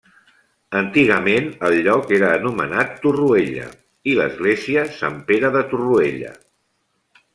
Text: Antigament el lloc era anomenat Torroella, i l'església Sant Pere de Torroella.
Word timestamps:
Antigament 0.77 1.49
el 1.67 1.75
lloc 1.87 2.13
era 2.19 2.31
anomenat 2.37 2.95
Torroella, 3.03 3.67
i 4.13 4.17
l'església 4.21 4.87
Sant 4.97 5.21
Pere 5.29 5.53
de 5.59 5.63
Torroella. 5.75 6.33